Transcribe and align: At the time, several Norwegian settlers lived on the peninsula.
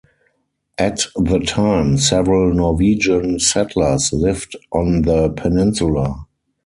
At 0.79 1.01
the 1.15 1.37
time, 1.45 1.97
several 1.99 2.55
Norwegian 2.55 3.37
settlers 3.37 4.11
lived 4.11 4.55
on 4.71 5.03
the 5.03 5.29
peninsula. 5.29 6.25